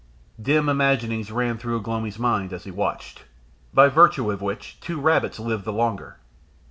[0.41, 3.25] Dim imaginings ran through Ugh lomi's mind as he watched
[3.71, 6.17] by virtue of which two rabbits lived the longer.